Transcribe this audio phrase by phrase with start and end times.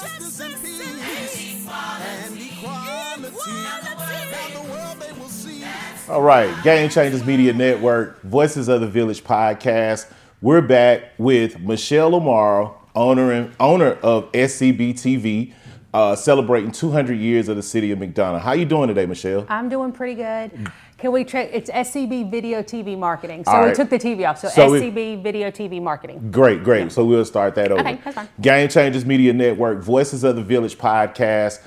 [0.00, 2.50] justice and peace and equality.
[2.56, 5.64] Now the world they will see.
[6.08, 10.06] All right, Game Changers Media Network, Voices of the Village podcast.
[10.40, 15.52] We're back with Michelle Amarra, owner and owner of SCB TV,
[15.94, 18.40] uh, celebrating 200 years of the city of McDonough.
[18.40, 19.46] How you doing today, Michelle?
[19.48, 20.70] I'm doing pretty good.
[20.98, 21.50] Can we check?
[21.52, 23.44] It's SCB Video TV Marketing.
[23.44, 23.76] So All we right.
[23.76, 24.38] took the TV off.
[24.38, 26.30] So, So SCB Video TV Marketing.
[26.30, 26.90] Great, great.
[26.92, 27.80] So we'll start that over.
[27.80, 28.28] Okay, that's fine.
[28.40, 31.60] Game Changers Media Network, Voices of the Village podcast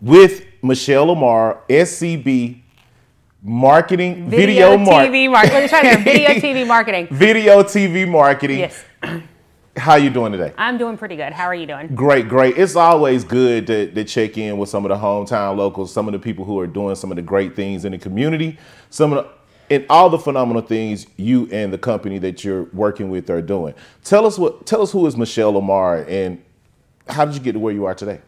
[0.00, 2.62] with Michelle Amarra, SCB
[3.42, 5.58] Marketing, Video, Mar- TV Marketing.
[5.58, 5.98] Let's try there.
[5.98, 7.08] Video TV Marketing.
[7.10, 8.58] Video TV Marketing.
[8.60, 8.84] Yes,
[9.76, 10.54] How you doing today?
[10.56, 11.32] I'm doing pretty good.
[11.34, 11.94] How are you doing?
[11.94, 12.56] Great, great.
[12.56, 16.12] It's always good to, to check in with some of the hometown locals, some of
[16.12, 18.58] the people who are doing some of the great things in the community,
[18.90, 19.30] some of the
[19.68, 23.74] and all the phenomenal things you and the company that you're working with are doing.
[24.04, 26.42] Tell us what tell us who is Michelle Amarra and
[27.08, 28.20] how did you get to where you are today?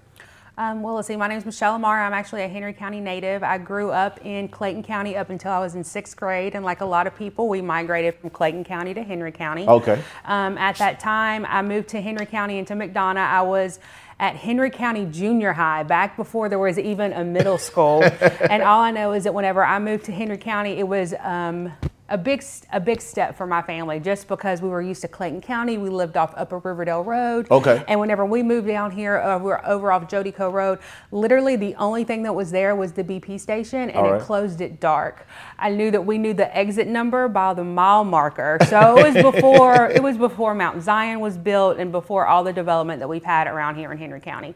[0.58, 1.14] Um, well, let's see.
[1.14, 2.04] My name is Michelle Amarra.
[2.04, 3.44] I'm actually a Henry County native.
[3.44, 6.80] I grew up in Clayton County up until I was in sixth grade, and like
[6.80, 9.68] a lot of people, we migrated from Clayton County to Henry County.
[9.68, 10.02] Okay.
[10.24, 13.18] Um, at that time, I moved to Henry County into McDonough.
[13.18, 13.78] I was
[14.18, 18.02] at Henry County Junior High back before there was even a middle school.
[18.50, 21.72] and all I know is that whenever I moved to Henry County, it was um,
[22.10, 22.42] a big
[22.72, 25.76] a big step for my family just because we were used to Clayton County.
[25.76, 27.50] We lived off Upper Riverdale Road.
[27.50, 27.84] Okay.
[27.86, 30.78] And whenever we moved down here, uh, we were over off Jodeco Road.
[31.10, 34.62] Literally, the only thing that was there was the BP station, and All it closed
[34.62, 35.26] at dark.
[35.58, 38.58] I knew that we knew the exit number by the mile marker.
[38.68, 42.52] So it was before it was before Mount Zion was built, and before all the
[42.52, 44.54] development that we've had around here in Henry County.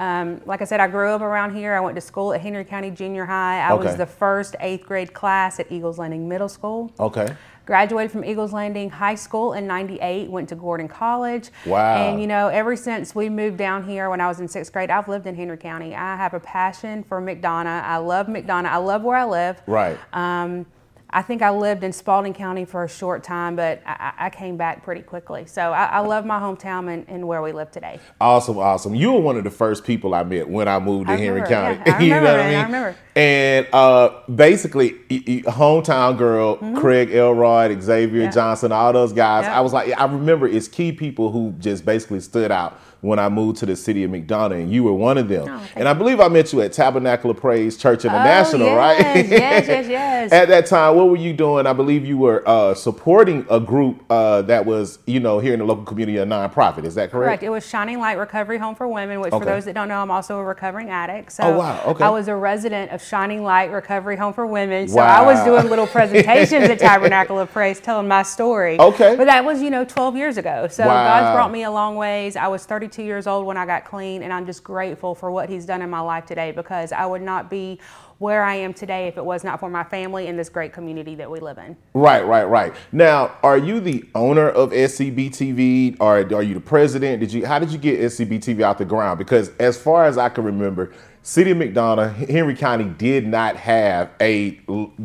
[0.00, 1.74] Um, like I said, I grew up around here.
[1.74, 3.60] I went to school at Henry County Junior High.
[3.60, 3.84] I Okay.
[3.84, 6.90] was the first eighth grade class at Eagles Landing Middle School.
[6.98, 7.28] Okay.
[7.66, 11.50] Graduated from Eagles Landing High School in 98, went to Gordon College.
[11.66, 11.96] Wow.
[11.96, 14.90] And you know, ever since we moved down here when I was in sixth grade,
[14.90, 15.94] I've lived in Henry County.
[15.94, 17.66] I have a passion for McDonough.
[17.84, 18.64] I love McDonough.
[18.70, 19.60] I love where I live.
[19.66, 19.98] Right.
[20.14, 20.64] Um,
[21.12, 24.56] I think I lived in Spalding County for a short time, but I, I came
[24.56, 25.44] back pretty quickly.
[25.46, 27.98] So I, I love my hometown and, and where we live today.
[28.20, 28.94] Awesome, awesome.
[28.94, 31.40] You were one of the first people I met when I moved to I Henry
[31.42, 31.82] remember, County.
[31.86, 31.96] yeah.
[31.96, 32.54] I you know what I mean?
[32.58, 32.96] I remember.
[33.16, 38.20] And uh, basically, hometown girl, Craig Elrod, Xavier Mm-hmm.
[38.26, 38.30] Yeah.
[38.30, 39.44] Johnson, all those guys.
[39.44, 39.58] Yeah.
[39.58, 43.28] I was like, I remember it's key people who just basically stood out when I
[43.28, 45.46] moved to the city of McDonough, and you were one of them.
[45.48, 49.26] Oh, and I believe I met you at Tabernacle of Praise Church International, yes, right?
[49.28, 50.32] yes, yes, yes.
[50.32, 51.66] At that time, what were you doing?
[51.66, 55.60] I believe you were uh, supporting a group uh, that was, you know, here in
[55.60, 56.84] the local community, a nonprofit.
[56.84, 57.26] Is that correct?
[57.28, 57.42] Correct.
[57.42, 59.44] It was Shining Light Recovery Home for Women, which Okay.
[59.44, 61.32] for those that don't know, I'm also a recovering addict.
[61.32, 61.82] So Oh, wow.
[61.86, 62.04] Okay.
[62.04, 64.88] I was a resident of Shining Light Recovery Home for Women.
[64.88, 68.78] So I was doing little presentations at Tabernacle of Praise telling my story.
[68.78, 69.16] Okay.
[69.16, 70.68] But that was, you know, 12 years ago.
[70.68, 71.04] So Wow.
[71.20, 72.36] God's brought me a long ways.
[72.36, 75.48] I was 32 years old when I got clean, and I'm just grateful for what
[75.48, 77.78] He's done in my life today because I would not be
[78.18, 81.14] where I am today if it was not for my family and this great community
[81.14, 81.74] that we live in.
[81.94, 82.74] Right, right, right.
[82.92, 87.20] Now, are you the owner of SCB TV, or are you the president?
[87.20, 87.46] Did you?
[87.46, 89.18] How did you get SCB TV out the ground?
[89.18, 94.10] Because as far as I can remember, City of McDonough, Henry County did not have
[94.20, 94.52] a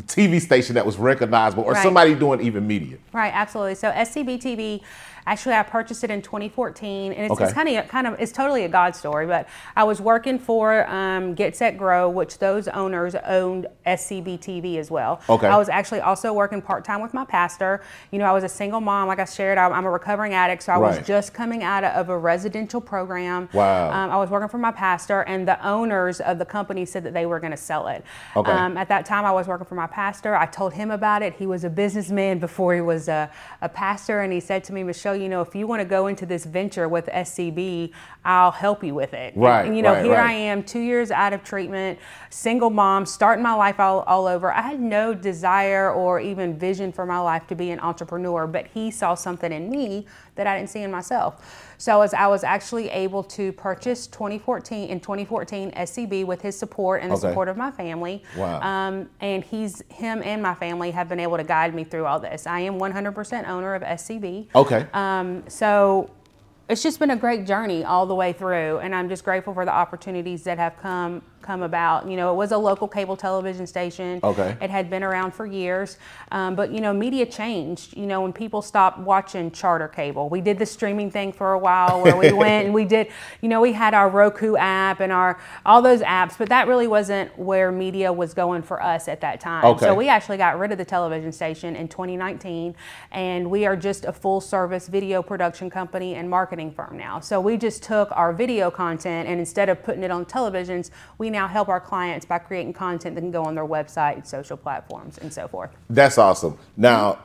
[0.08, 1.84] TV station that was recognizable, or Right.
[1.84, 2.98] somebody doing even media.
[3.12, 3.76] Right, absolutely.
[3.76, 4.82] So SCB TV,
[5.28, 7.44] actually, I purchased it in 2014, and it's, Okay.
[7.46, 9.26] it's kind of kind of it's totally a God story.
[9.26, 14.78] But I was working for um, Get Set Grow, which those owners owned SCB TV
[14.78, 15.22] as well.
[15.30, 15.48] Okay.
[15.48, 17.82] I was actually also working part time with my pastor.
[18.12, 19.58] You know, I was a single mom, like I shared.
[19.58, 20.98] I'm, I'm a recovering addict, so I Right.
[20.98, 23.50] was just coming out of a residential program.
[23.54, 23.92] Wow.
[23.92, 27.14] Um, I was working for my pastor, and the owners of the company said that
[27.14, 28.04] they were going to sell it.
[28.36, 28.52] Okay.
[28.52, 30.36] Um, at that time, I was working for my pastor.
[30.36, 31.34] I told him about it.
[31.34, 33.30] He was a businessman before he was a,
[33.62, 36.08] a pastor, and he said to me, Michelle, you know, if you want to go
[36.08, 37.92] into this venture with SCB,
[38.24, 39.34] I'll help you with it.
[39.36, 40.30] Right, And, you know, right, here right.
[40.30, 42.00] I am, two years out of treatment,
[42.30, 44.52] single mom, starting my life all, all over.
[44.52, 48.68] I had no desire or even vision for my life to be an entrepreneur, but
[48.68, 50.06] he saw something in me
[50.36, 51.74] that I didn't see in myself.
[51.78, 57.02] So as I was actually able to purchase 2014 in 2014 SCB with his support
[57.02, 57.30] and the Okay.
[57.30, 58.24] support of my family.
[58.38, 58.62] Wow.
[58.62, 62.20] Um, and he's him and my family have been able to guide me through all
[62.20, 62.48] this.
[62.48, 64.48] I am 100% owner of SCB.
[64.56, 64.88] Okay.
[64.94, 66.10] Um, so
[66.68, 69.66] it's just been a great journey all the way through, and I'm just grateful for
[69.66, 72.10] the opportunities that have come come about.
[72.10, 74.20] You know, it was a local cable television station.
[74.24, 74.58] Okay.
[74.62, 75.98] It had been around for years,
[76.32, 77.96] um, but you know, media changed.
[77.96, 81.60] You know, when people stopped watching charter cable, we did the streaming thing for a
[81.60, 83.08] while where we went and we did.
[83.42, 86.88] You know, we had our Roku app and our all those apps, but that really
[86.88, 89.66] wasn't where media was going for us at that time.
[89.66, 89.86] Okay.
[89.86, 92.76] So we actually got rid of the television station in 2019,
[93.12, 97.20] and we are just a full service video production company and marketing firm now.
[97.20, 101.30] So we just took our video content and instead of putting it on televisions, we
[101.36, 105.18] now help our clients by creating content that can go on their website, social platforms,
[105.20, 105.72] and so forth.
[105.90, 106.58] That's awesome.
[106.78, 107.20] Now,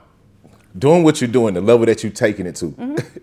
[0.77, 2.67] doing what you're doing, the level that you're taking it to.
[2.67, 3.19] Mm-hmm.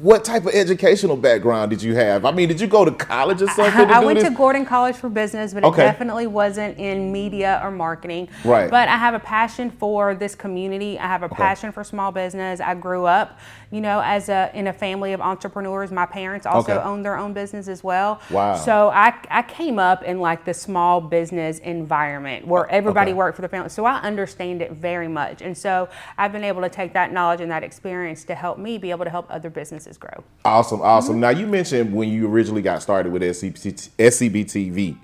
[0.00, 2.24] What type of educational background did you have?
[2.24, 3.78] I mean, did you go to college or something?
[3.90, 4.28] I do went this?
[4.28, 8.28] to Gordon College for Business, but it definitely wasn't in media or marketing.
[8.42, 8.70] Right.
[8.70, 10.98] But I have a passion for this community.
[10.98, 12.58] I have a passion for small business.
[12.58, 13.38] I grew up,
[13.70, 15.92] you know, as a in a family of entrepreneurs.
[15.92, 16.82] My parents also Okay.
[16.82, 18.22] owned their own business as well.
[18.30, 18.54] Wow.
[18.54, 23.18] So I I came up in like the small business environment where uh, everybody Okay.
[23.18, 23.68] worked for the family.
[23.68, 25.42] So I understand it very much.
[25.42, 28.78] And so I've been able to take that knowledge and that experience to help me
[28.78, 29.65] be able to help other businesses
[29.98, 30.24] grow.
[30.44, 31.14] Awesome, awesome.
[31.14, 31.20] Mm-hmm.
[31.20, 34.96] Now you mentioned when you originally got started with SCB, SCB TV,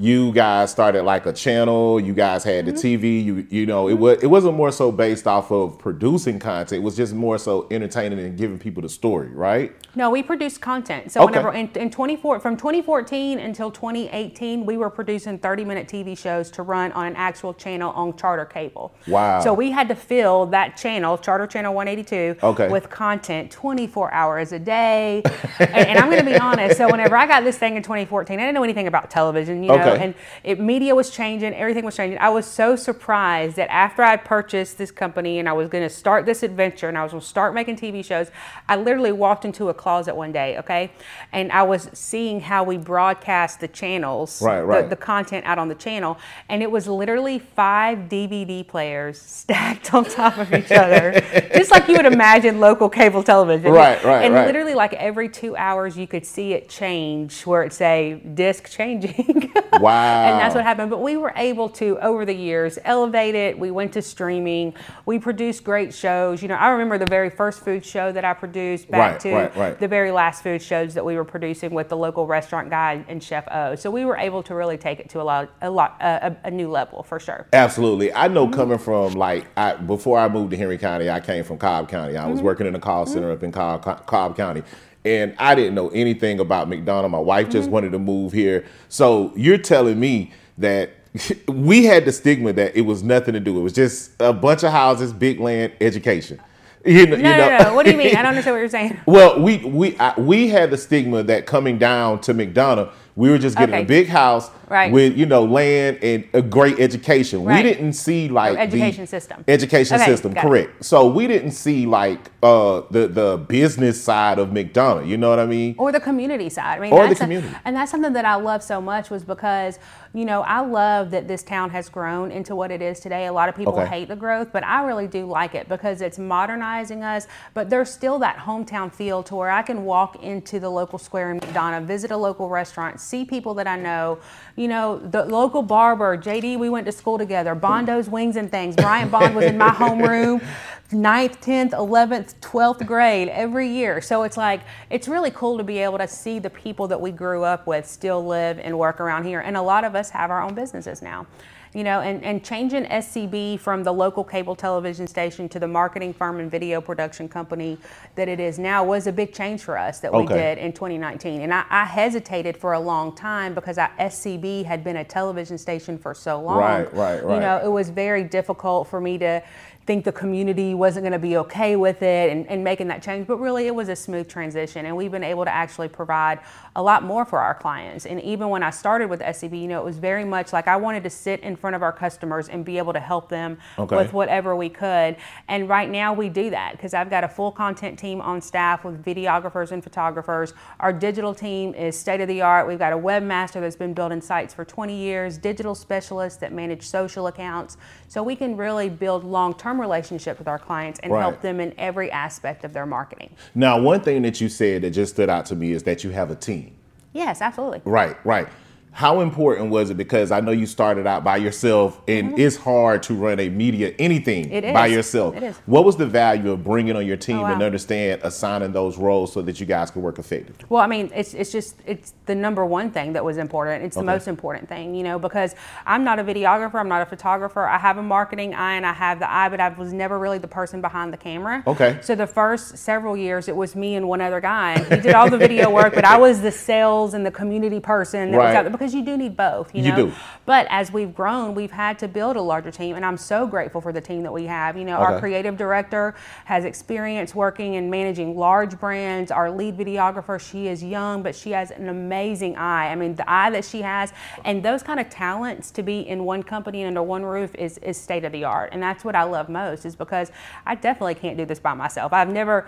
[0.00, 2.00] you guys started like a channel.
[2.00, 2.74] You guys had Mm-hmm.
[2.74, 3.22] the TV.
[3.24, 6.80] You you know it was it wasn't more so based off of producing content.
[6.80, 9.74] It was just more so entertaining and giving people the story, right?
[9.94, 11.10] No, we produced content.
[11.12, 11.30] So Okay.
[11.32, 16.50] whenever in, in 24 from 2014 until 2018, we were producing 30 minute TV shows
[16.52, 18.94] to run on an actual channel on charter cable.
[19.06, 19.40] Wow.
[19.40, 22.68] So we had to fill that channel, Charter Channel 182, Okay.
[22.68, 25.22] with content 24 hours a day.
[25.58, 26.76] and, and I'm going to be honest.
[26.76, 29.68] So whenever I got this thing in 2014, I didn't know anything about television, you
[29.70, 29.89] know, Okay.
[29.94, 30.14] And
[30.44, 32.18] it, media was changing, everything was changing.
[32.18, 35.90] I was so surprised that after I purchased this company and I was going to
[35.94, 38.30] start this adventure and I was going to start making TV shows,
[38.68, 40.90] I literally walked into a closet one day, okay,
[41.32, 44.90] and I was seeing how we broadcast the channels, Right, the- right.
[44.90, 50.04] the content out on the channel, and it was literally five DVD players stacked on
[50.04, 51.12] top of each other,
[51.54, 53.72] just like you would imagine local cable television.
[53.72, 54.46] Right, right, And right.
[54.46, 59.52] literally, like every two hours, you could see it change, where it say disc changing.
[59.80, 60.24] Wow.
[60.24, 60.90] and that's what happened.
[60.90, 63.58] But we were able to, over the years, elevate it.
[63.58, 64.74] We went to streaming.
[65.06, 66.42] We produced great shows.
[66.42, 69.34] You know, I remember the very first food show that I produced back Right, to
[69.34, 69.78] right, right.
[69.78, 73.22] the very last food shows that we were producing with the local restaurant guy and
[73.22, 73.74] Chef O.
[73.74, 76.50] So we were able to really take it to a lot, a lot, a, a
[76.50, 77.46] new level for sure.
[77.52, 78.12] Absolutely.
[78.12, 78.54] I know mm-hmm.
[78.54, 82.16] coming from like I, before I moved to Henry County, I came from Cobb County.
[82.16, 82.46] I was mm-hmm.
[82.46, 83.14] working in a call mm-hmm.
[83.14, 84.62] center up in Cobb, Cobb County.
[85.04, 87.10] And I didn't know anything about McDonough.
[87.10, 87.72] My wife just mm-hmm.
[87.72, 88.66] wanted to move here.
[88.88, 90.90] So you're telling me that
[91.48, 93.58] we had the stigma that it was nothing to do.
[93.58, 96.40] It was just a bunch of houses, big land, education.
[96.84, 97.48] You know, No, you know?
[97.50, 97.74] no, no.
[97.74, 98.16] What do you mean?
[98.16, 99.00] I don't understand what you're saying.
[99.06, 103.38] Well, we we I, we had the stigma that coming down to McDonough, we were
[103.38, 103.84] just getting Okay.
[103.84, 104.92] a big house Right.
[104.92, 107.42] with you know land and a great education.
[107.42, 107.56] Right.
[107.64, 109.44] We didn't see like the education system.
[109.48, 110.46] Education Okay, system, got it.
[110.48, 110.84] correct.
[110.84, 115.08] So we didn't see like uh, the the business side of McDonough.
[115.08, 115.74] You know what I mean?
[115.76, 116.78] or the community side.
[116.78, 117.52] I mean, Or the that's a- community.
[117.64, 119.80] and that's something that I love so much was because,
[120.14, 123.26] you know, I love that this town has grown into what it is today.
[123.26, 123.86] A lot of people Okay.
[123.86, 127.26] hate the growth, but I really do like it because it's modernizing us.
[127.54, 131.32] But there's still that hometown feel to where I can walk into the local square
[131.32, 134.18] in McDonough, visit a local restaurant, see people that I know.
[134.60, 137.54] You know, the local barber, JD, we went to school together.
[137.54, 138.76] Bondo's Wings and Things.
[138.76, 140.44] Bryant Bond was in my homeroom.
[140.92, 144.00] Ninth, 10th, 11th, 12th grade every year.
[144.00, 147.12] So it's like, it's really cool to be able to see the people that we
[147.12, 149.40] grew up with still live and work around here.
[149.40, 151.26] And a lot of us have our own businesses now.
[151.72, 156.12] You know, and, and changing SCB from the local cable television station to the marketing
[156.12, 157.78] firm and video production company
[158.16, 160.34] that it is now was a big change for us that we Okay.
[160.34, 161.42] did in 2019.
[161.42, 165.58] And I, I hesitated for a long time because I, SCB had been a television
[165.58, 166.58] station for so long.
[166.58, 167.34] Right, right, right.
[167.36, 169.40] You know, it was very difficult for me to
[169.86, 173.26] think the community wasn't going to be okay with it and, and making that change.
[173.26, 174.86] But really, it was a smooth transition.
[174.86, 176.40] And we've been able to actually provide
[176.76, 178.06] a lot more for our clients.
[178.06, 180.76] And even when I started with SCB, you know, it was very much like I
[180.76, 183.96] wanted to sit in front of our customers and be able to help them Okay.
[183.96, 185.16] with whatever we could.
[185.48, 188.84] And right now, we do that because I've got a full content team on staff
[188.84, 190.54] with videographers and photographers.
[190.78, 192.68] Our digital team is state of the art.
[192.68, 196.82] We've got a webmaster that's been building sites for 20 years, digital specialists that manage
[196.82, 197.76] social accounts.
[198.10, 201.20] So we can really build long term relationships with our clients and Right.
[201.20, 203.30] help them in every aspect of their marketing.
[203.54, 206.10] Now, one thing that you said that just stood out to me is that you
[206.10, 206.72] have a team.
[207.12, 207.82] Yes, absolutely.
[207.84, 208.48] Right, right.
[208.92, 209.96] How important was it?
[209.96, 213.94] Because I know you started out by yourself, and it's hard to run a media
[213.98, 214.72] anything Mm-hmm.
[214.72, 215.36] By yourself.
[215.36, 215.56] It is.
[215.66, 217.52] What was the value of bringing on your team Oh, wow.
[217.52, 220.66] and understand assigning those roles so that you guys could work effectively?
[220.68, 223.84] Well, I mean, it's it's just it's the number one thing that was important.
[223.84, 224.06] It's the Okay.
[224.12, 225.54] most important thing, you know, because
[225.86, 227.66] I'm not a videographer, I'm not a photographer.
[227.66, 230.38] I have a marketing eye and I have the eye, but I was never really
[230.38, 231.62] the person behind the camera.
[231.66, 231.98] Okay.
[232.02, 235.30] So the first several years, it was me and one other guy, he did all
[235.30, 238.56] the video work, but I was the sales and the community person that was Right.
[238.56, 240.06] out there because you do need both, you You know.
[240.06, 240.12] do.
[240.46, 243.82] But as we've grown, we've had to build a larger team, and I'm so grateful
[243.82, 244.74] for the team that we have.
[244.74, 246.14] You know, our creative director
[246.46, 249.30] has experience working and managing large brands.
[249.30, 252.90] Our lead videographer, she is young, but she has an amazing eye.
[252.90, 254.14] I mean, the eye that she has,
[254.46, 257.76] and those kind of talents to be in one company and under one roof is,
[257.78, 258.70] is state of the art.
[258.72, 260.32] And that's what I love most, is because
[260.64, 262.14] I definitely can't do this by myself.
[262.14, 262.66] I've never.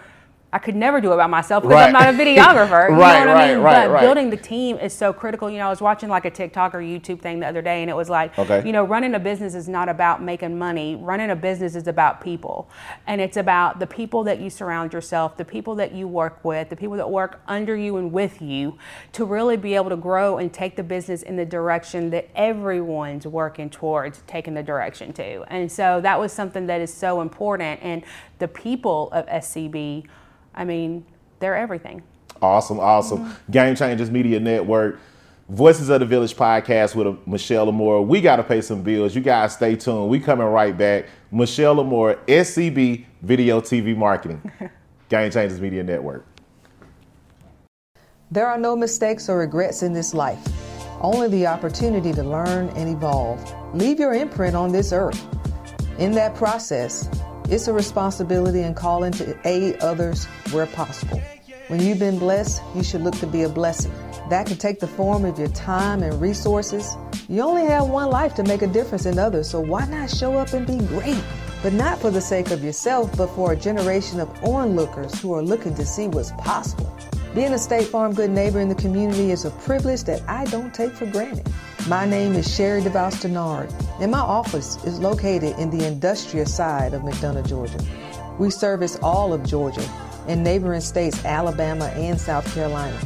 [0.54, 2.90] I could never do it by myself because I'm not a videographer.
[2.90, 3.58] You Right, know what I right, mean?
[3.62, 4.00] right, but right.
[4.02, 5.48] building the team is so critical.
[5.50, 7.90] You know, I was watching like a TikTok or YouTube thing the other day, and
[7.90, 8.62] it was like, Okay.
[8.66, 10.96] you know, running a business is not about making money.
[10.96, 12.68] Running a business is about people.
[13.06, 16.68] And it's about the people that you surround yourself, the people that you work with,
[16.68, 18.76] the people that work under you and with you
[19.12, 23.26] to really be able to grow and take the business in the direction that everyone's
[23.26, 25.42] working towards taking the direction to.
[25.50, 27.80] And so that was something that is so important.
[27.82, 28.02] And
[28.38, 30.04] the people of SCB,
[30.54, 31.04] I mean,
[31.40, 32.02] they're everything.
[32.40, 33.18] Awesome, awesome.
[33.18, 33.52] Mm-hmm.
[33.52, 34.98] Game Changers Media Network,
[35.48, 38.06] Voices of the Village podcast with Michelle Amarra.
[38.06, 39.14] We got to pay some bills.
[39.14, 40.08] You guys stay tuned.
[40.08, 41.06] We coming right back.
[41.30, 44.42] Michelle Amarra, SCB Video TV Marketing,
[45.08, 46.26] Game Changers Media Network.
[48.30, 50.42] There are no mistakes or regrets in this life,
[51.02, 53.38] only the opportunity to learn and evolve.
[53.74, 55.22] Leave your imprint on this earth.
[55.98, 57.08] In that process,
[57.48, 61.20] it's a responsibility and calling to aid others where possible.
[61.68, 63.92] When you've been blessed, you should look to be a blessing.
[64.30, 66.96] That can take the form of your time and resources.
[67.28, 70.36] You only have one life to make a difference in others, so why not show
[70.36, 71.22] up and be great?
[71.62, 75.42] But not for the sake of yourself, but for a generation of onlookers who are
[75.42, 76.96] looking to see what's possible.
[77.34, 80.74] Being a State Farm good neighbor in the community is a privilege that I don't
[80.74, 81.48] take for granted.
[81.88, 83.68] My name is Sherry DeVos Denard,
[84.00, 87.80] and my office is located in the industrial side of McDonough, Georgia.
[88.38, 89.84] We service all of Georgia
[90.28, 92.96] and neighboring states Alabama and South Carolina.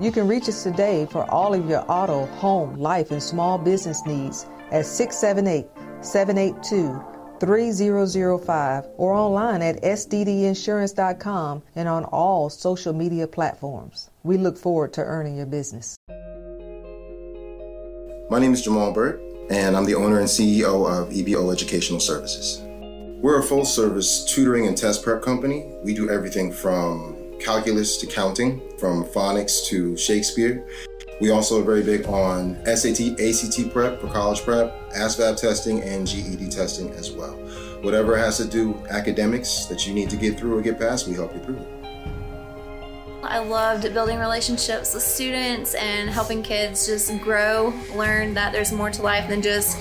[0.00, 4.04] You can reach us today for all of your auto, home, life, and small business
[4.04, 5.68] needs at 678
[6.04, 7.00] 782
[7.38, 14.10] 3005 or online at sddinsurance.com and on all social media platforms.
[14.24, 15.96] We look forward to earning your business.
[18.30, 19.20] My name is Jamal Burt,
[19.50, 22.62] and I'm the owner and CEO of EBO Educational Services.
[23.20, 25.66] We're a full service tutoring and test prep company.
[25.82, 30.64] We do everything from calculus to counting, from phonics to Shakespeare.
[31.20, 36.06] We also are very big on SAT, ACT prep for college prep, ASVAB testing, and
[36.06, 37.32] GED testing as well.
[37.82, 41.14] Whatever has to do academics that you need to get through or get past, we
[41.14, 41.79] help you through it.
[43.30, 48.90] I loved building relationships with students and helping kids just grow, learn that there's more
[48.90, 49.78] to life than just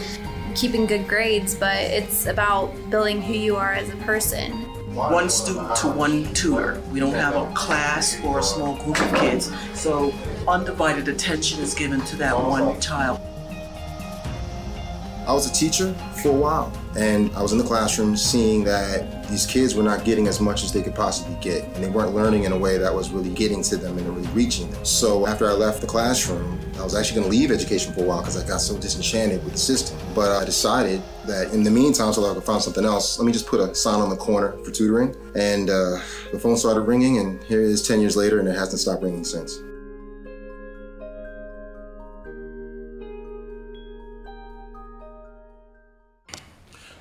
[0.54, 4.52] keeping good grades, but it's about building who you are as a person.
[4.94, 6.80] one student to one tutor.
[6.92, 9.52] We don't have a class or a small group of kids.
[9.74, 10.14] So
[10.48, 13.20] undivided attention is given to that one child.
[15.30, 15.94] I was a teacher
[16.24, 20.04] for a while, and I was in the classroom seeing that these kids were not
[20.04, 22.80] getting as much as they could possibly get, and they weren't learning in a way
[22.80, 24.84] that was really getting to them and really reaching them.
[24.84, 28.06] So after I left the classroom, I was actually going to leave education for a
[28.06, 30.00] while because I got so disenchanted with the system.
[30.16, 33.32] But I decided that in the meantime, so I could find something else, let me
[33.32, 35.16] just put a sign on the corner for tutoring.
[35.36, 36.00] And uh,
[36.32, 39.04] the phone started ringing, and here it is 10 years later, and it hasn't stopped
[39.04, 39.60] ringing since.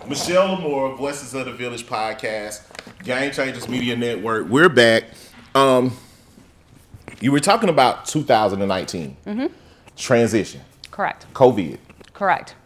[0.08, 2.62] Michelle Amarra, Voices of the Village podcast,
[3.04, 4.48] Game Changers Media Network.
[4.48, 5.04] We're back.
[5.54, 5.92] Um,
[7.20, 9.46] you were talking about 2019 Mm-hmm.
[9.96, 10.60] transition,
[10.90, 11.26] Correct.
[11.34, 11.78] COVID.
[12.18, 12.56] Correct.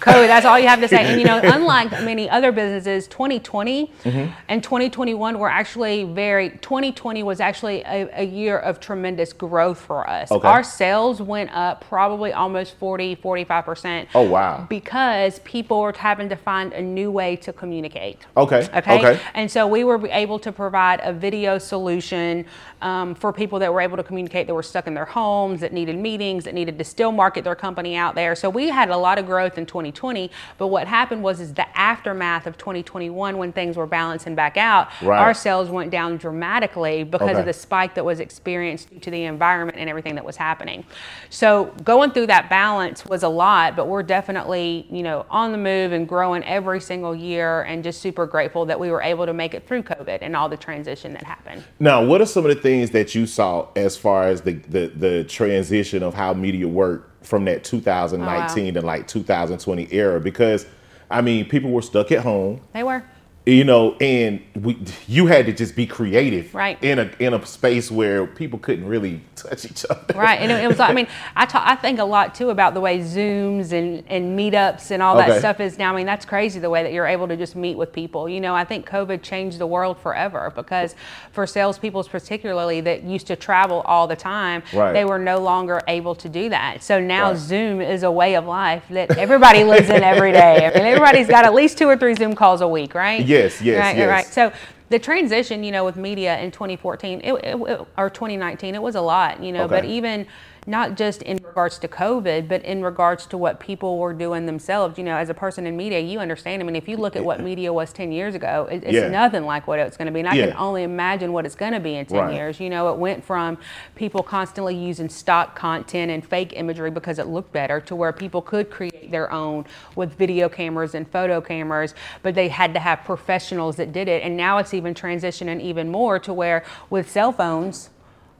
[0.00, 1.04] Code, that's all you have to say.
[1.04, 4.32] And you know, unlike many other businesses, 2020 Mm-hmm.
[4.48, 10.08] and 2021 were actually very, 2020 was actually a, a year of tremendous growth for
[10.08, 10.30] us.
[10.32, 10.48] Okay.
[10.48, 14.08] Our sales went up probably almost 40, 45%.
[14.14, 14.66] Oh, wow.
[14.68, 18.18] Because people were having to find a new way to communicate.
[18.36, 18.68] Okay.
[18.74, 18.98] Okay.
[18.98, 19.20] Okay.
[19.34, 22.44] And so we were able to provide a video solution
[22.82, 25.72] um, for people that were able to communicate that were stuck in their homes, that
[25.72, 28.34] needed meetings, that needed to still market their company out there.
[28.34, 31.52] So we we had a lot of growth in 2020, but what happened was is
[31.52, 35.20] the aftermath of 2021 when things were balancing back out, Right.
[35.20, 37.40] our sales went down dramatically because Okay.
[37.40, 40.84] of the spike that was experienced due to the environment and everything that was happening.
[41.28, 45.58] So going through that balance was a lot, but we're definitely, you know, on the
[45.58, 49.34] move and growing every single year and just super grateful that we were able to
[49.34, 51.62] make it through COVID and all the transition that happened.
[51.78, 54.86] Now, what are some of the things that you saw as far as the the,
[54.96, 60.20] the transition of how media worked from that 2019 to like 2020 era?
[60.20, 60.66] Because
[61.10, 63.02] I mean, people were stuck at home, They were.
[63.46, 66.82] You know, and we you had to just be creative, Right.
[66.82, 70.64] In a in a space where people couldn't really touch each other, Right, and it,
[70.64, 70.80] it was.
[70.80, 74.38] I mean, I ta- I think a lot too about the way Zooms and and
[74.38, 75.28] meetups and all Okay.
[75.28, 75.92] that stuff is now.
[75.92, 78.30] I mean, that's crazy the way that you're able to just meet with people.
[78.30, 80.94] You know, I think COVID changed the world forever because
[81.32, 84.92] for salespeople particularly that used to travel all the time, Right.
[84.94, 86.82] they were no longer able to do that.
[86.82, 87.36] So now Right.
[87.36, 90.64] Zoom is a way of life that everybody lives in every day.
[90.66, 93.22] I mean, everybody's got at least two or three Zoom calls a week, right?
[93.34, 94.08] Yes, yes, right, yes.
[94.08, 94.26] Right.
[94.26, 94.52] So
[94.90, 99.00] the transition, you know, with media in 2014 it, it, or 2019, it was a
[99.00, 100.26] lot, you know, but even
[100.66, 104.96] not just in regards to COVID, but in regards to what people were doing themselves.
[104.98, 106.62] You know, as a person in media, you understand.
[106.62, 109.08] I mean, if you look at what media was 10 years ago, it, it's Yeah.
[109.08, 110.20] nothing like what it's going to be.
[110.20, 112.34] And I can only imagine what it's going to be in 10 Right.
[112.34, 112.60] years.
[112.60, 113.58] You know, it went from
[113.94, 118.40] people constantly using stock content and fake imagery because it looked better to where people
[118.42, 119.66] could create their own
[119.96, 124.22] with video cameras and photo cameras, but they had to have professionals that did it.
[124.22, 127.90] And now it's even transitioning even more to where with cell phones,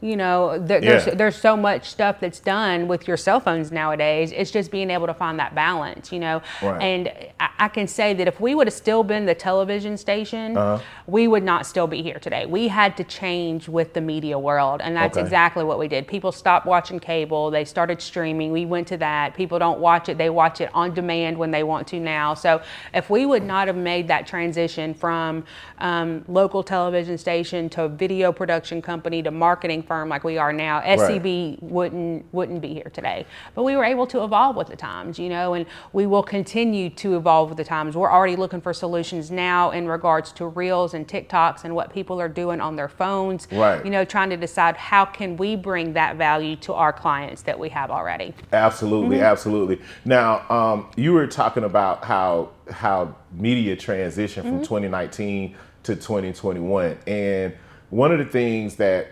[0.04, 1.14] you know, there, there's Yeah.
[1.14, 4.32] there's so much stuff that's done with your cell phones nowadays.
[4.36, 6.42] It's just being able to find that balance, you know.
[6.62, 6.82] Right.
[6.82, 10.58] And I, I can say that if we would have still been the television station,
[10.58, 10.78] Uh-huh.
[11.06, 12.44] we would not still be here today.
[12.44, 15.24] We had to change with the media world, and that's Okay.
[15.24, 16.06] exactly what we did.
[16.06, 18.52] People stopped watching cable; they started streaming.
[18.52, 19.32] We went to that.
[19.34, 22.34] People don't watch it; they watch it on demand when they want to now.
[22.34, 22.60] So,
[22.92, 25.44] if we would not have made that transition from
[25.78, 30.80] um, local television station to video production company to marketing firm like we are now,
[30.80, 33.26] SCB wouldn't wouldn't be here today.
[33.54, 36.90] But we were able to evolve with the times, you know, and we will continue
[36.90, 37.96] to evolve with the times.
[37.96, 42.20] We're already looking for solutions now in regards to reels and TikToks and what people
[42.20, 43.46] are doing on their phones.
[43.52, 43.84] Right.
[43.84, 47.58] You know, trying to decide how can we bring that value to our clients that
[47.58, 48.34] we have already.
[48.52, 49.24] Absolutely, Mm-hmm.
[49.24, 49.80] absolutely.
[50.04, 54.62] Now, um, you were talking about how how media transitioned from Mm-hmm.
[54.62, 57.52] 2019 to 2021, and
[57.90, 59.08] one of the things that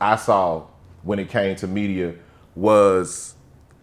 [0.00, 0.64] I saw
[1.02, 2.14] when it came to media
[2.54, 3.34] was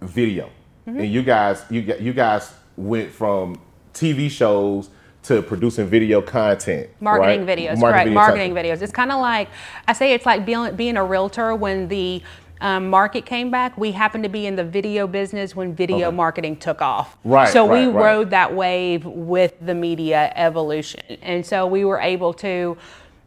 [0.02, 0.50] video.
[0.88, 1.00] Mm-hmm.
[1.00, 3.60] And you guys, you you guys went from
[3.94, 4.90] TV shows
[5.24, 7.58] to producing video content, Marketing right?
[7.58, 8.04] videos, Marketing correct?
[8.06, 8.80] video Marketing content.
[8.80, 8.82] videos.
[8.82, 9.48] It's kind of like
[9.88, 12.22] I say, it's like being being a realtor when the
[12.60, 13.78] um, market came back.
[13.78, 16.16] We happened to be in the video business when video Okay.
[16.16, 17.18] marketing took off.
[17.24, 18.04] Right, So we right, right.
[18.06, 22.78] rode that wave with the media evolution, and so we were able to.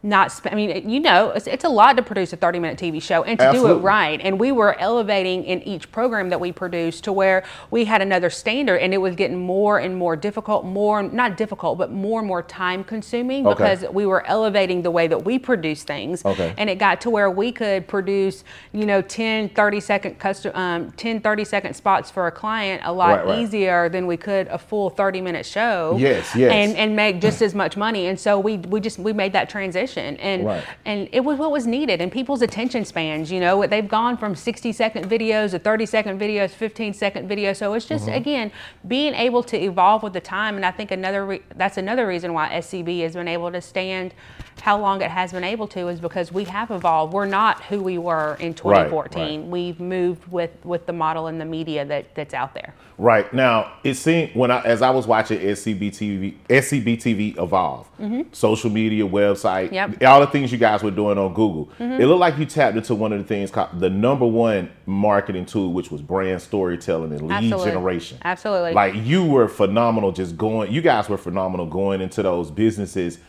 [0.07, 2.79] Not, sp- I mean, you know, it's, it's a lot to produce a 30 minute
[2.79, 4.21] TV show and to do it right.
[4.23, 8.29] And we were elevating in each program that we produced to where we had another
[8.29, 12.27] standard and it was getting more and more difficult, more, not difficult, but more and
[12.27, 13.53] more time consuming Okay.
[13.81, 16.23] because we were elevating the way that we produce things.
[16.23, 16.53] Okay.
[16.57, 20.91] And it got to where we could produce, you know, 10, 30 second custom, um,
[20.93, 23.39] 10, 30 second spots for a client a lot Right, right.
[23.39, 25.97] easier than we could a full 30 minute show.
[25.99, 26.49] Yes, yes.
[26.53, 28.07] And, and make just as much money.
[28.07, 30.63] And so we, we just, we made that transition and, Right.
[30.85, 34.35] and it was what was needed and people's attention spans, you know, they've gone from
[34.35, 37.57] 60 second videos to 30 second videos, 15 second videos.
[37.57, 38.15] So it's just, Mm-hmm.
[38.15, 38.51] again,
[38.87, 40.55] being able to evolve with the time.
[40.55, 44.13] And I think another, re- that's another reason why SCB has been able to stand
[44.61, 47.13] how long it has been able to is because we have evolved.
[47.13, 49.41] We're not who we were in 2014.
[49.41, 49.49] right.
[49.49, 52.73] We've moved with, with the model and the media that, that's out there.
[52.99, 57.87] Right now, it seemed when I as I was watching SCBTV SCBTV SCB TV evolve,
[58.31, 59.73] social media, website, Mm-hmm.
[59.75, 59.89] Yep.
[59.91, 60.05] Mm-hmm.
[60.05, 61.69] all the things you guys were doing on Google.
[61.79, 65.45] It looked like you tapped into one of the things called the number one marketing
[65.45, 67.71] tool, which was brand storytelling and lead Absolutely.
[67.71, 68.17] generation.
[68.23, 68.73] Absolutely.
[68.73, 70.71] Like you were phenomenal, just going.
[70.71, 73.19] You guys were phenomenal going into those businesses,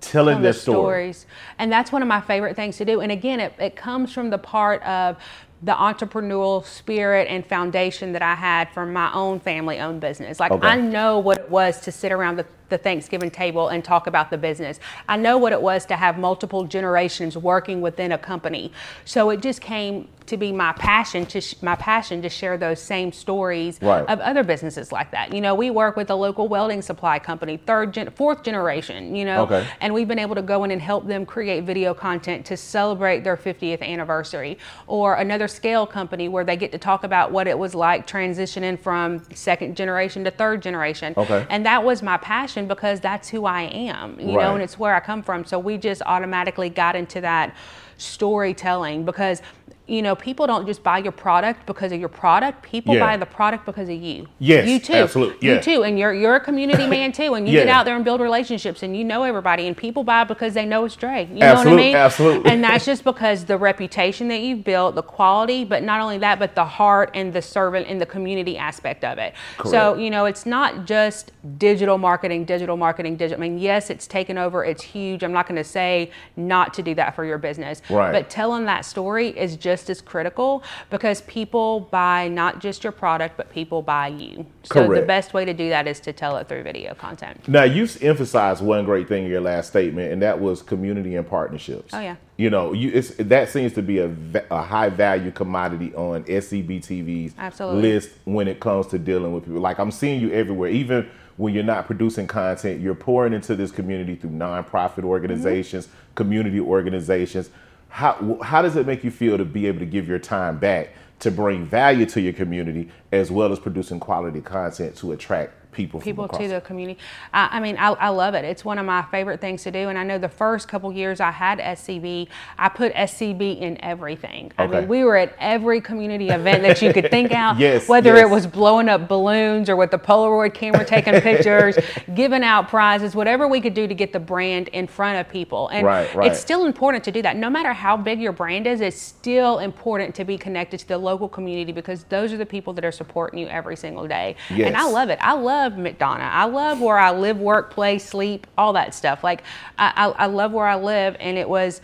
[0.00, 1.12] telling telling their the story.
[1.12, 1.26] stories.
[1.58, 3.00] And that's one of my favorite things to do.
[3.00, 5.16] And again, it, it comes from the part of
[5.62, 10.40] the entrepreneurial spirit and foundation that I had from my own family owned business.
[10.40, 10.66] Like Okay.
[10.66, 14.30] I know what it was to sit around the the Thanksgiving table and talk about
[14.30, 14.80] the business.
[15.08, 18.72] I know what it was to have multiple generations working within a company.
[19.04, 22.80] So it just came to be my passion to sh- my passion to share those
[22.80, 24.08] same stories Right.
[24.08, 25.34] of other businesses like that.
[25.34, 29.24] You know, we work with a local welding supply company, third gen- fourth generation, you
[29.24, 29.66] know, Okay.
[29.80, 33.24] and we've been able to go in and help them create video content to celebrate
[33.24, 34.56] their 50th anniversary
[34.86, 38.78] or another scale company where they get to talk about what it was like transitioning
[38.78, 41.44] from second generation to third generation Okay.
[41.50, 44.42] and that was my passion because that's who i am you Right.
[44.44, 47.54] know and it's where i come from so we just automatically got into that
[47.96, 49.42] storytelling because
[49.90, 53.00] you know people don't just buy your product because of your product people Yeah.
[53.00, 55.48] buy the product because of you Yes, you too Absolutely.
[55.48, 55.54] yeah.
[55.56, 58.04] you too and you're you're a community man too and you get out there and
[58.04, 61.26] build relationships and you know everybody and people buy because they know it's Dre.
[61.32, 61.96] You know what I mean?
[61.96, 62.50] absolutely.
[62.50, 66.38] And that's just because the reputation that you've built, the quality, but not only that,
[66.38, 69.34] but the heart and the servant and the community aspect of it.
[69.56, 69.70] Correct.
[69.70, 73.42] So, you know, it's not just digital marketing, digital marketing, digital.
[73.42, 75.22] I mean, yes, it's taken over, it's huge.
[75.24, 77.80] I'm not going to say not to do that for your business.
[77.90, 78.12] Right.
[78.12, 83.36] But telling that story is just as critical because people buy not just your product,
[83.36, 84.44] but people buy you.
[84.64, 87.48] So the best way to do that is to tell it through video content.
[87.48, 91.26] Now you emphasized one great thing in your last statement, and that was community and
[91.26, 91.94] partnerships.
[91.94, 92.16] Oh, yeah.
[92.36, 94.10] You know, you it's, that seems to be a,
[94.50, 97.82] a high value commodity on SCBTV's Absolutely.
[97.82, 99.60] list when it comes to dealing with people.
[99.60, 103.70] Like I'm seeing you everywhere, even when you're not producing content, you're pouring into this
[103.70, 106.14] community through nonprofit organizations, mm-hmm.
[106.14, 107.50] community organizations.
[107.90, 110.94] How how does it make you feel to be able to give your time back
[111.20, 116.00] to bring value to your community as well as producing quality content to attract people
[116.00, 116.98] people to the community.
[117.32, 118.44] I, I mean, I, I love it.
[118.44, 119.88] It's one of my favorite things to do.
[119.88, 122.28] And I know the first couple years I had SCB,
[122.58, 124.52] I put SCB in everything.
[124.58, 124.80] I Okay.
[124.80, 127.58] mean, we were at every community event that you could think out.
[127.58, 128.22] Yes, Whether yes.
[128.26, 131.76] it was blowing up balloons or with the Polaroid camera taking pictures,
[132.14, 135.68] giving out prizes, whatever we could do to get the brand in front of people.
[135.68, 136.30] And Right, right.
[136.30, 137.36] it's still important to do that.
[137.36, 140.98] No matter how big your brand is, it's still important to be connected to the
[140.98, 144.36] local community because those are the people that are supporting you every single day.
[144.50, 144.68] Yes.
[144.68, 145.18] And I love it.
[145.20, 146.20] I love McDonough.
[146.20, 149.22] I love where I live, work, play, sleep, all that stuff.
[149.22, 149.42] Like
[149.78, 151.80] I, I, I love where I live, and it was.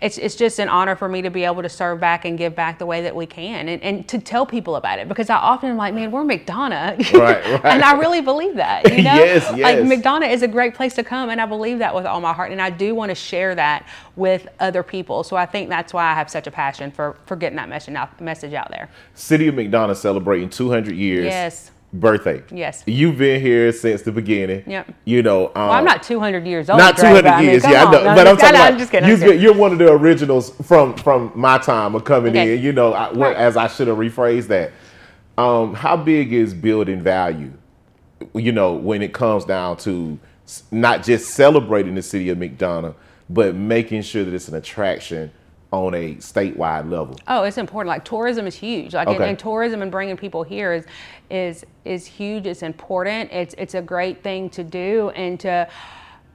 [0.00, 2.54] It's, it's just an honor for me to be able to serve back and give
[2.54, 5.34] back the way that we can and, and to tell people about it because I
[5.34, 6.98] often am like, man, we're McDonough.
[7.18, 7.64] Right, right.
[7.64, 9.14] and I really believe that, you know?
[9.14, 9.88] Yes, Like yes.
[9.88, 12.52] McDonough is a great place to come and I believe that with all my heart
[12.52, 15.24] and I do want to share that with other people.
[15.24, 17.96] So I think that's why I have such a passion for, for getting that message
[17.96, 18.88] out, message out there.
[19.14, 21.24] City of McDonough celebrating 200 years.
[21.24, 21.72] Yes.
[21.92, 22.42] Birthday.
[22.50, 22.82] Yes.
[22.86, 24.62] You've been here since the beginning.
[24.66, 24.92] Yep.
[25.06, 25.46] You know.
[25.46, 26.78] Um, Well, I'm not 200 years old.
[26.78, 28.04] Not Dre, 200 but I mean, years, yeah, I know.
[28.04, 29.08] No, but I'm just- talking about I'm just kidding.
[29.08, 32.56] You've been, you're one of the originals from from my time of coming Okay.
[32.56, 32.62] in.
[32.62, 33.34] You know, I, Right.
[33.36, 34.72] as I should have rephrased that.
[35.38, 37.52] Um, how big is building value?
[38.34, 40.18] You know, when it comes down to
[40.70, 42.94] not just celebrating the city of McDonough,
[43.30, 45.30] but making sure that it's an attraction
[45.70, 47.18] on a statewide level.
[47.28, 47.88] Oh, it's important.
[47.88, 48.94] Like tourism is huge.
[48.94, 49.28] Like and, Okay.
[49.28, 50.86] and tourism and bringing people here is
[51.30, 52.46] is is huge.
[52.46, 53.30] It's important.
[53.32, 55.68] It's it's a great thing to do and to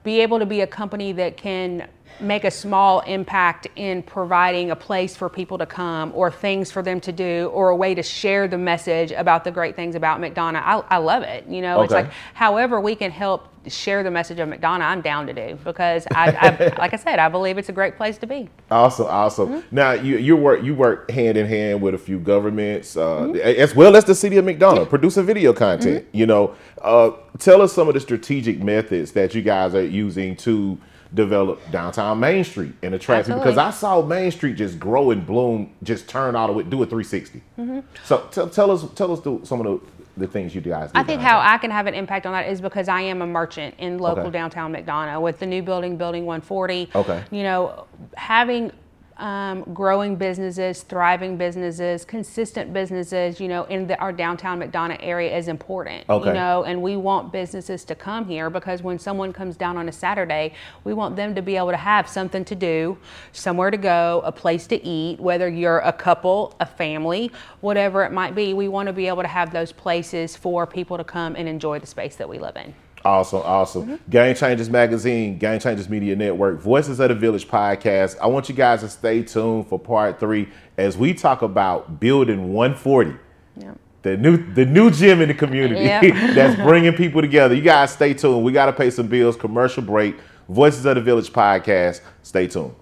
[0.04, 1.88] be able to be a company that can
[2.20, 6.80] make a small impact in providing a place for people to come or things for
[6.80, 10.20] them to do or a way to share the message about the great things about
[10.20, 10.62] McDonough.
[10.62, 11.46] I, I love it.
[11.48, 15.26] You know, it's like however we can help share the message of McDonough, I'm down
[15.26, 18.26] to do because I, I like I said, I believe it's a great place to
[18.26, 18.48] be.
[18.70, 19.48] Awesome, awesome.
[19.48, 19.74] Mm-hmm.
[19.74, 23.36] Now you you work you work hand in hand with a few governments, uh, Mm-hmm.
[23.60, 26.06] as well as the city of McDonough, producing video content.
[26.06, 26.16] Mm-hmm.
[26.16, 30.36] You know, uh, tell us some of the strategic methods that you guys are using
[30.36, 30.78] to
[31.14, 33.40] develop downtown Main Street and attract people.
[33.40, 36.82] Because I saw Main Street just grow and bloom, just turn out the way, do
[36.82, 37.40] a 360.
[37.58, 37.80] Mm-hmm.
[38.04, 40.98] So tell tell us tell us the, some of the, the things you guys do.
[40.98, 41.54] I think how that.
[41.54, 44.22] I can have an impact on that is because I am a merchant in local
[44.24, 44.30] Okay.
[44.30, 46.90] downtown McDonough with the new building, Building 140.
[46.94, 47.22] Okay.
[47.30, 48.70] You know, having
[49.18, 55.36] um, growing businesses, thriving businesses, consistent businesses, you know, in the, our downtown McDonough area
[55.36, 56.04] is important.
[56.08, 56.28] Okay.
[56.28, 59.88] You know, and we want businesses to come here because when someone comes down on
[59.88, 62.98] a Saturday, we want them to be able to have something to do,
[63.32, 68.12] somewhere to go, a place to eat, whether you're a couple, a family, whatever it
[68.12, 68.54] might be.
[68.54, 71.78] We want to be able to have those places for people to come and enjoy
[71.78, 72.74] the space that we live in.
[73.04, 73.82] Awesome, awesome.
[73.82, 74.10] Mm-hmm.
[74.10, 78.16] Game Changers Magazine, Game Changers Media Network, Voices of the Village podcast.
[78.18, 82.54] I want you guys to stay tuned for part three as we talk about building
[82.54, 83.14] 140.
[83.58, 83.78] Yep.
[84.02, 86.02] The new the new gym in the community Yep.
[86.34, 87.54] that's bringing people together.
[87.54, 88.42] You guys stay tuned.
[88.42, 89.36] We got to pay some bills.
[89.36, 90.16] Commercial break.
[90.48, 92.00] Voices of the Village podcast.
[92.22, 92.74] Stay tuned.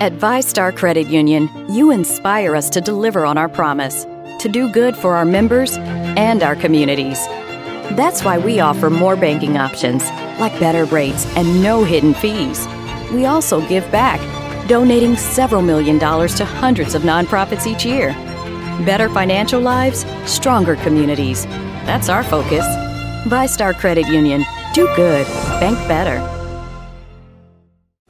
[0.00, 4.04] At VyStar Credit Union, you inspire us to deliver on our promise
[4.38, 7.18] to do good for our members and our communities.
[7.92, 10.04] That's why we offer more banking options,
[10.38, 12.66] like better rates and no hidden fees.
[13.12, 14.20] We also give back,
[14.68, 18.10] donating several million dollars to hundreds of nonprofits each year.
[18.84, 21.46] Better financial lives, stronger communities.
[21.86, 22.64] That's our focus.
[23.24, 24.44] VyStar Credit Union.
[24.74, 25.26] Do good.
[25.58, 26.18] Bank better.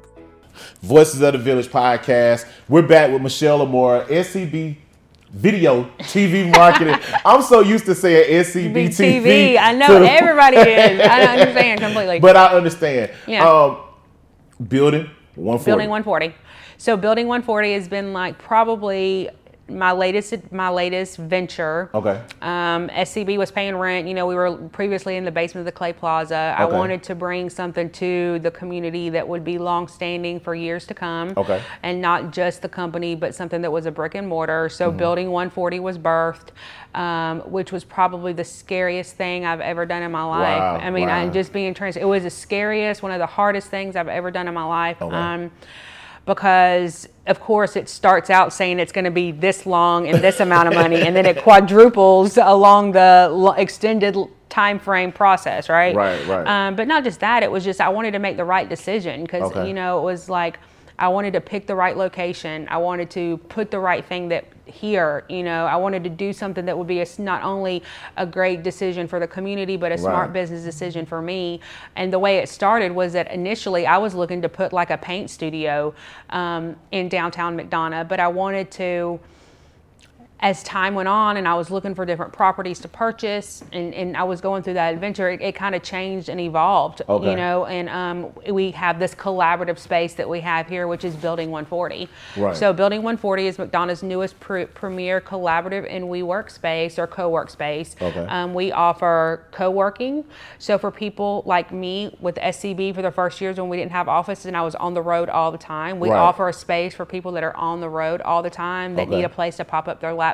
[0.82, 2.48] Voices of the Village podcast.
[2.70, 4.78] We're back with Michelle Amarra, SCB
[5.32, 6.96] Video TV Marketing.
[7.26, 9.22] I'm so used to saying SCB TV.
[9.22, 9.58] TV.
[9.58, 11.00] I know to the- everybody is.
[11.02, 12.20] I understand completely.
[12.20, 13.12] but I understand.
[13.28, 13.48] Yeah.
[13.50, 13.78] Um,
[14.68, 15.66] building 140.
[15.66, 16.36] Building 140.
[16.78, 19.30] So building 140 has been like probably
[19.72, 21.90] my latest my latest venture.
[21.94, 22.22] Okay.
[22.42, 24.08] Um, SCB was paying rent.
[24.08, 26.54] You know, we were previously in the basement of the Clay Plaza.
[26.56, 26.64] Okay.
[26.64, 30.86] I wanted to bring something to the community that would be long standing for years
[30.88, 31.34] to come.
[31.38, 31.62] Okay.
[31.84, 34.70] And not just the company, but something that was a brick and mortar.
[34.70, 34.98] So Mm-hmm.
[34.98, 36.50] building 140 was birthed,
[36.96, 40.60] um, which was probably the scariest thing I've ever done in my life.
[40.60, 41.16] Wow, I mean, wow.
[41.16, 41.96] I'm just being trans.
[41.98, 45.02] It was the scariest, one of the hardest things I've ever done in my life.
[45.02, 45.16] Okay.
[45.16, 45.52] Um,
[46.26, 50.40] because of course it starts out saying it's going to be this long and this
[50.40, 54.16] amount of money and then it quadruples along the extended
[54.50, 56.48] time frame process right Right, right.
[56.48, 59.24] um, but not just that it was just i wanted to make the right decision
[59.24, 59.68] because Okay.
[59.68, 60.60] you know it was like
[61.02, 64.46] i wanted to pick the right location i wanted to put the right thing that
[64.66, 67.84] here you know i wanted to do something that would be a not only
[68.16, 71.60] a great decision for the community but a smart business decision for me.
[71.96, 74.98] And the way it started was that initially I was looking to put like a
[74.98, 75.94] paint studio
[76.30, 79.20] um, in downtown McDonough, but I wanted to.
[80.44, 84.18] As time went on and I was looking for different properties to purchase and, and
[84.18, 87.30] I was going through that adventure, it, it kind of changed and evolved, Okay.
[87.30, 91.16] you know, and um, we have this collaborative space that we have here, which is
[91.16, 92.10] Building 140.
[92.38, 92.58] Right.
[92.58, 97.96] So Building 140 is McDonough's newest pr- premier collaborative and WeWork space or co-work space.
[98.02, 98.26] Okay.
[98.26, 100.26] Um, we offer co-working.
[100.58, 104.08] So for people like me with SCB for the first years when we didn't have
[104.08, 106.18] offices and I was on the road all the time, we Right.
[106.18, 109.18] offer a space for people that are on the road all the time that Okay.
[109.18, 110.31] need a place to pop up their laptop.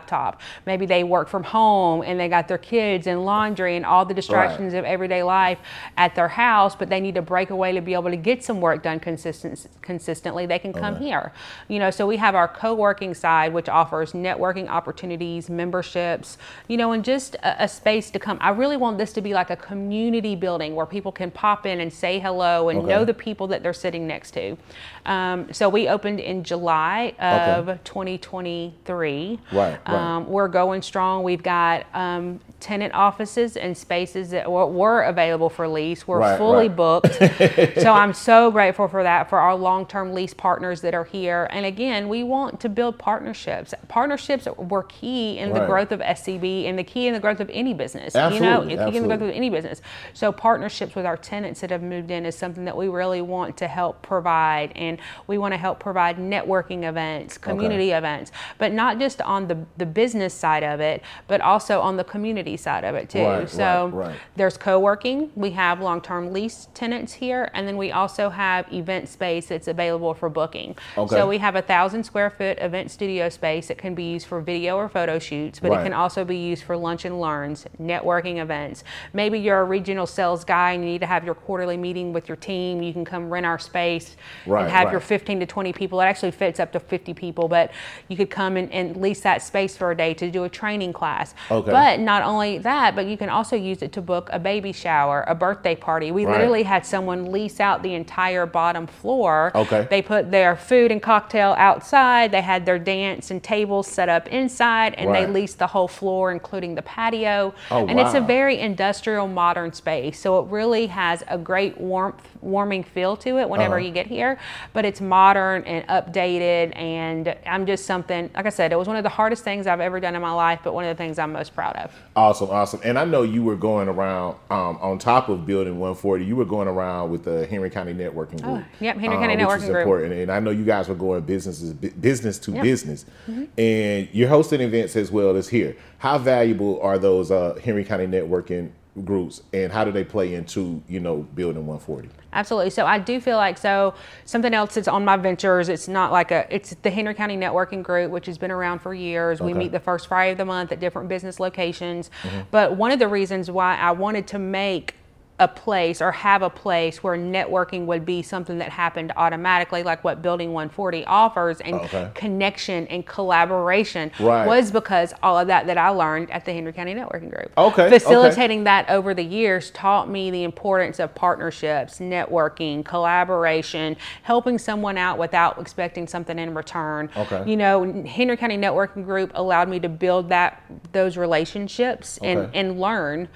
[0.66, 4.14] Maybe they work from home and they got their kids and laundry and all the
[4.14, 5.58] distractions of everyday life
[5.98, 8.62] at their house, but they need to break away to be able to get some
[8.62, 10.46] work done consistent, consistently.
[10.46, 11.32] They can come here.
[11.68, 16.92] You know, so we have our co-working side, which offers networking opportunities, memberships, you know,
[16.92, 18.38] and just a, a space to come.
[18.42, 21.80] I really want this to be like a community building where people can pop in
[21.80, 22.88] and say hello and Okay.
[22.88, 24.58] know the people that they're sitting next to.
[25.06, 29.40] Um, so we opened in July of 2023.
[29.52, 30.16] Right, right.
[30.16, 31.24] Um, we're going strong.
[31.24, 36.08] We've got um, tenant offices and spaces that were, were available for lease.
[36.08, 36.76] We're Right, fully right.
[36.76, 37.14] booked.
[37.82, 41.48] so I'm so grateful for that for our long-term lease partners that are here.
[41.52, 43.74] And again, we want to build partnerships.
[43.88, 47.50] Partnerships were key in the growth of SCB and the key in the growth of
[47.52, 48.16] any business.
[48.16, 49.82] Absolutely, you know, key in the growth of any business.
[50.14, 53.58] So partnerships with our tenants that have moved in is something that we really want
[53.58, 54.98] to help provide, and
[55.28, 59.86] we want to help provide networking events, community events, but not just on the the
[59.86, 63.24] business side of it, but also on the community side of it too.
[63.24, 64.20] Right, so right, right.
[64.36, 65.32] there's co-working.
[65.36, 70.14] We have long-term lease tenants here, and then we also have event space that's available
[70.14, 70.76] for booking.
[70.98, 71.16] Okay.
[71.16, 74.42] So we have a thousand square foot event studio space that can be used for
[74.42, 78.38] video or photo shoots, but it can also be used for lunch and learns, networking
[78.42, 78.84] events.
[79.14, 82.28] Maybe you're a regional sales guy and you need to have your quarterly meeting with
[82.28, 82.82] your team.
[82.82, 86.02] You can come rent our space and have your 15 to 20 people.
[86.02, 87.72] It actually fits up to 50 people, but
[88.08, 90.50] you could come and, and lease that space space for a day to do a
[90.50, 91.34] training class.
[91.52, 91.72] Okay.
[91.72, 95.24] But not only that, but you can also use it to book a baby shower,
[95.28, 96.12] a birthday party.
[96.12, 96.34] We Right.
[96.34, 99.52] literally had someone lease out the entire bottom floor.
[99.56, 99.88] Okay.
[99.90, 102.32] They put their food and cocktail outside.
[102.32, 106.32] They had their dance and tables set up inside, and they leased the whole floor,
[106.32, 107.54] including the patio.
[107.72, 110.20] Oh, and it's a very industrial, modern space.
[110.20, 113.86] So it really has a great warmth, warming feel to it whenever Uh-huh.
[113.86, 114.38] you get here.
[114.74, 118.30] But it's modern and updated, and I'm just something.
[118.36, 120.34] Like I said, it was one of the hardest things I've ever done in my
[120.34, 121.90] life, but one of the things I'm most proud of.
[122.18, 122.82] Awesome, awesome.
[122.84, 126.26] And I know you were going around um, on top of building 140.
[126.26, 128.58] You were going around with the Henry County Networking Group.
[128.62, 129.82] Oh, yep, Henry County which is Networking Group.
[129.84, 130.14] important.
[130.16, 132.62] And I know you guys were going businesses, bu- business to Yep.
[132.64, 133.44] business, Mm-hmm.
[133.58, 135.78] and you're hosting events as well as here.
[136.00, 138.72] How valuable are those uh, Henry County Networking
[139.06, 142.10] groups, and how do they play into you know building 140?
[142.34, 142.70] Absolutely.
[142.70, 143.94] So I do feel like so
[144.26, 145.70] something else that's on my ventures.
[145.70, 146.46] It's not like a.
[146.54, 149.42] It's the Henry County Networking Group, which has been around for years.
[149.42, 152.10] We meet the first Friday of the month at different business locations.
[152.24, 152.42] Mm-hmm.
[152.52, 154.97] But one of the reasons why I wanted to make
[155.40, 160.04] a place or have a place where networking would be something that happened automatically, like
[160.04, 162.10] what Building 140 offers, and Okay.
[162.16, 164.48] connection and collaboration Right.
[164.48, 167.52] was because all of that that I learned at the Henry County Networking Group.
[167.56, 167.90] Okay, okay.
[168.00, 174.98] Facilitating that over the years taught me the importance of partnerships, networking, collaboration, helping someone
[174.98, 177.10] out without expecting something in return.
[177.16, 177.44] Okay.
[177.46, 182.60] You know, Henry County Networking Group allowed me to build that those relationships and, Okay.
[182.60, 183.28] and learn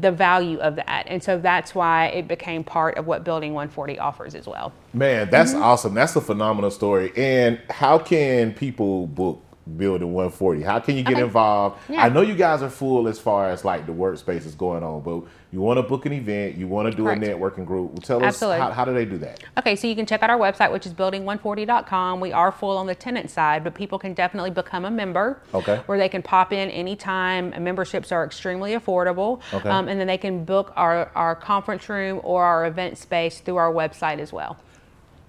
[0.00, 1.04] the value of that.
[1.08, 4.70] And so that's why it became part of what Building 140 offers as well.
[4.92, 5.62] Man, that's Mm-hmm.
[5.62, 5.94] awesome.
[5.94, 7.10] That's a phenomenal story.
[7.16, 9.42] And how can people book
[9.76, 10.62] Building 140?
[10.62, 11.22] How can you get Okay.
[11.22, 11.78] involved?
[11.88, 12.02] Yeah.
[12.04, 15.02] I know you guys are full as far as like the workspace is going on,
[15.02, 17.22] but you want to book an event, you want to do Correct.
[17.22, 17.90] a networking group.
[17.92, 18.60] Well, tell us Absolutely.
[18.60, 19.42] how, how do they do that?
[19.58, 22.20] Okay, so you can check out our website, which is building140.com.
[22.20, 25.40] We are full on the tenant side, but people can definitely become a member.
[25.54, 25.80] Okay.
[25.86, 27.50] Where they can pop in anytime.
[27.62, 29.40] Memberships are extremely affordable.
[29.52, 29.68] Okay.
[29.68, 33.56] Um, and then they can book our, our conference room or our event space through
[33.56, 34.56] our website as well.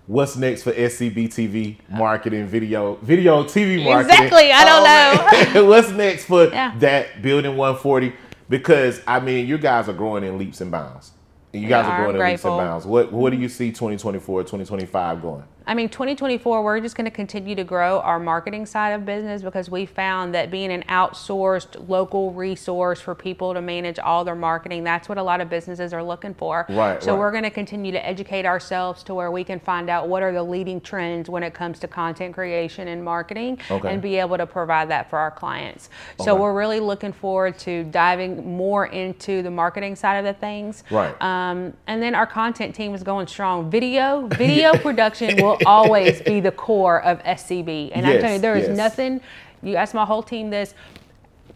[0.10, 4.24] What's next for SCB TV marketing, video, video, TV marketing?
[4.24, 5.66] Exactly, I don't oh, know.
[5.70, 6.76] What's next for Yeah.
[6.80, 8.14] that Building 140?
[8.50, 11.12] Because I mean, you guys are growing in leaps and bounds.
[11.54, 12.88] You guys are are, growing in leaps and bounds.
[12.88, 15.44] What What do you see 2024, 2025 going?
[15.70, 19.44] I mean, 2024, we're just going to continue to grow our marketing side of business
[19.44, 24.34] because we found that being an outsourced local resource for people to manage all their
[24.34, 26.66] marketing, that's what a lot of businesses are looking for.
[26.70, 27.20] Right, So right.
[27.20, 30.32] we're going to continue to educate ourselves to where we can find out what are
[30.34, 33.94] the leading trends when it comes to content creation and marketing Okay.
[33.94, 35.92] and be able to provide that for our clients.
[36.18, 36.42] So Okay.
[36.42, 40.84] we're really looking forward to diving more into the marketing side of the things.
[40.90, 41.14] Right.
[41.22, 43.70] Um, and then our content team is going strong.
[43.70, 47.92] Video, video production will always be the core of SCB.
[47.94, 48.78] And I'm telling you, there is yes.
[48.78, 49.22] nothing.
[49.62, 50.74] You ask my whole team this.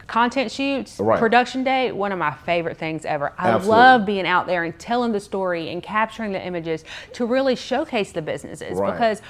[0.07, 1.17] Content shoots, Right.
[1.17, 3.31] production day, one of my favorite things ever.
[3.37, 3.69] I Absolutely.
[3.69, 8.11] love being out there and telling the story and capturing the images to really showcase
[8.11, 8.91] the businesses Right.
[8.91, 9.21] because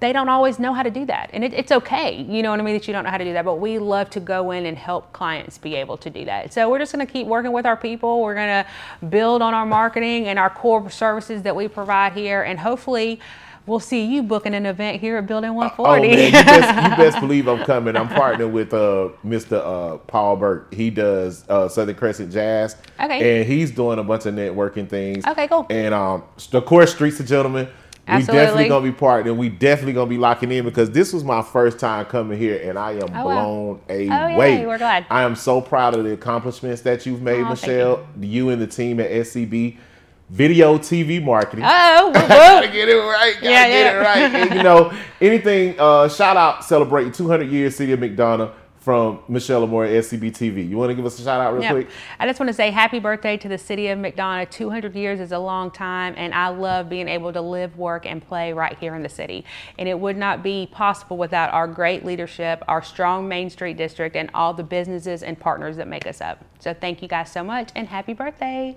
[0.00, 1.30] they don't always know how to do that.
[1.32, 3.24] And it, it's okay, you know what I mean, that you don't know how to
[3.24, 3.44] do that.
[3.44, 6.52] But we love to go in and help clients be able to do that.
[6.52, 8.20] So we're just going to keep working with our people.
[8.20, 12.42] We're going to build on our marketing and our core services that we provide here.
[12.42, 13.20] And hopefully,
[13.66, 16.08] we'll see you booking an event here at Building 140.
[16.08, 16.16] Oh 140.
[16.16, 17.96] man, you best, you best believe I'm coming.
[17.96, 19.60] I'm partnering with uh, Mr.
[19.62, 20.72] Uh, Paul Burke.
[20.72, 22.76] He does uh, Southern Crescent Jazz.
[23.00, 23.40] Okay.
[23.40, 25.26] And he's doing a bunch of networking things.
[25.26, 25.66] Okay, cool.
[25.70, 27.68] And um, of course, Streets of Gentlemen.
[28.08, 29.36] We definitely gonna be partnering.
[29.36, 32.78] We definitely gonna be locking in because this was my first time coming here, and
[32.78, 33.42] I am Oh, wow.
[33.42, 34.64] blown yay, away.
[34.64, 35.06] we're glad.
[35.10, 38.06] I am so proud of the accomplishments that you've made, thank Michelle.
[38.20, 38.50] You.
[38.50, 39.78] and the team at SCB
[40.28, 41.64] Video TV Marketing.
[41.66, 43.34] Oh, gotta get it right.
[43.34, 43.92] Gotta Yeah, get yeah.
[43.92, 44.34] it right.
[44.48, 49.66] And, you know, anything, uh, shout out celebrating 200 years City of McDonough from Michelle
[49.66, 50.68] Amarra at SCB TV.
[50.68, 51.72] You want to give us a shout out real Yep.
[51.72, 51.88] quick?
[52.20, 54.48] I just want to say happy birthday to the city of McDonough.
[54.50, 58.24] 200 years is a long time, and I love being able to live, work, and
[58.24, 59.44] play right here in the city.
[59.78, 64.14] And it would not be possible without our great leadership, our strong Main Street district,
[64.14, 66.44] and all the businesses and partners that make us up.
[66.60, 68.76] So thank you guys so much, and happy birthday.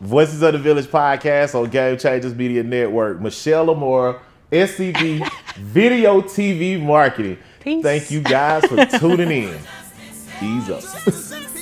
[0.00, 3.20] Voices of the Village podcast on Game Changers Media Network.
[3.20, 7.38] Michelle Amarra, SCB Video TV Marketing.
[7.60, 7.82] Peace.
[7.82, 9.58] Thank you guys for tuning in.
[10.42, 11.44] Ease up.